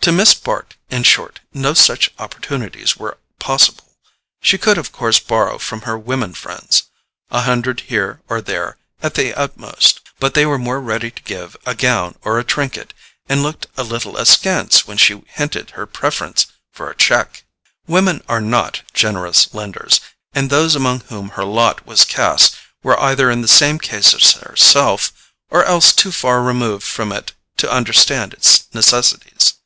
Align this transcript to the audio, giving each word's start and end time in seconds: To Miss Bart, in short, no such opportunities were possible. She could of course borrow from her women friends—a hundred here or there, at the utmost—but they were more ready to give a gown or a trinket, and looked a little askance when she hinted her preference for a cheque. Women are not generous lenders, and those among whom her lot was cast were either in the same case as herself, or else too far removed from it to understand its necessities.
To 0.00 0.12
Miss 0.12 0.32
Bart, 0.32 0.76
in 0.88 1.02
short, 1.02 1.40
no 1.52 1.74
such 1.74 2.10
opportunities 2.18 2.96
were 2.96 3.18
possible. 3.38 3.84
She 4.40 4.56
could 4.56 4.78
of 4.78 4.92
course 4.92 5.20
borrow 5.20 5.58
from 5.58 5.82
her 5.82 5.98
women 5.98 6.32
friends—a 6.32 7.40
hundred 7.42 7.80
here 7.80 8.22
or 8.26 8.40
there, 8.40 8.78
at 9.02 9.12
the 9.12 9.34
utmost—but 9.34 10.32
they 10.32 10.46
were 10.46 10.56
more 10.56 10.80
ready 10.80 11.10
to 11.10 11.22
give 11.24 11.54
a 11.66 11.74
gown 11.74 12.14
or 12.22 12.38
a 12.38 12.44
trinket, 12.44 12.94
and 13.28 13.42
looked 13.42 13.66
a 13.76 13.82
little 13.82 14.16
askance 14.16 14.86
when 14.86 14.96
she 14.96 15.22
hinted 15.26 15.72
her 15.72 15.84
preference 15.84 16.46
for 16.72 16.88
a 16.90 16.96
cheque. 16.96 17.44
Women 17.86 18.22
are 18.26 18.40
not 18.40 18.80
generous 18.94 19.52
lenders, 19.52 20.00
and 20.32 20.48
those 20.48 20.74
among 20.74 21.00
whom 21.10 21.28
her 21.36 21.44
lot 21.44 21.86
was 21.86 22.06
cast 22.06 22.56
were 22.82 22.98
either 22.98 23.30
in 23.30 23.42
the 23.42 23.48
same 23.48 23.78
case 23.78 24.14
as 24.14 24.32
herself, 24.32 25.12
or 25.50 25.62
else 25.64 25.92
too 25.92 26.10
far 26.10 26.40
removed 26.42 26.84
from 26.86 27.12
it 27.12 27.32
to 27.58 27.70
understand 27.70 28.32
its 28.32 28.64
necessities. 28.72 29.52